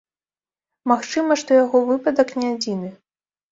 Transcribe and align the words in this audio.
Магчыма, 0.91 1.37
што 1.43 1.61
яго 1.63 1.83
выпадак 1.91 2.35
не 2.41 2.53
адзіны. 2.57 2.93